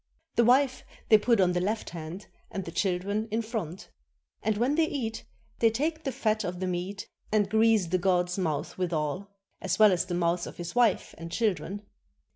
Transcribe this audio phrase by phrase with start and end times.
[0.35, 3.91] The wife they put on the left hand and the children in front.
[4.41, 5.25] And when they eat,
[5.59, 9.29] they take the fat of the meat and grease the god's mouth withal,
[9.61, 11.83] as well as the mouths of his wife and children.